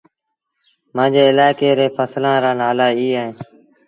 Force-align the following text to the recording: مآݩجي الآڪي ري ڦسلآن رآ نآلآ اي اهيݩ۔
مآݩجي 0.95 1.21
الآڪي 1.31 1.69
ري 1.77 1.87
ڦسلآن 1.95 2.37
رآ 2.43 2.51
نآلآ 2.59 2.87
اي 2.97 3.07
اهيݩ۔ 3.19 3.35